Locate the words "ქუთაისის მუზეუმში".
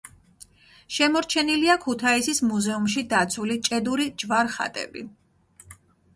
1.83-3.05